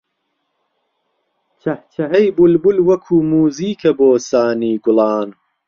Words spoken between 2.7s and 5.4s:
وەکوو مووزیکە بۆ سانی گوڵان